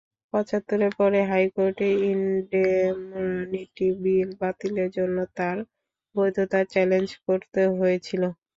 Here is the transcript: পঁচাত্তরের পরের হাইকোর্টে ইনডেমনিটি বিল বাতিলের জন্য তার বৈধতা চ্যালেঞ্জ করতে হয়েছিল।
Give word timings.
পঁচাত্তরের 0.33 0.91
পরের 0.99 1.25
হাইকোর্টে 1.31 1.87
ইনডেমনিটি 2.11 3.61
বিল 4.01 4.29
বাতিলের 4.41 4.89
জন্য 4.97 5.17
তার 5.37 5.57
বৈধতা 6.15 6.59
চ্যালেঞ্জ 6.71 7.09
করতে 7.25 7.61
হয়েছিল। 7.77 8.23